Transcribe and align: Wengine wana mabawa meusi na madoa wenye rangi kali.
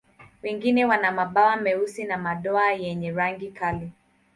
Wengine 0.43 0.85
wana 0.85 1.11
mabawa 1.11 1.55
meusi 1.55 2.03
na 2.03 2.17
madoa 2.17 2.67
wenye 2.67 3.11
rangi 3.11 3.51
kali. 3.51 3.91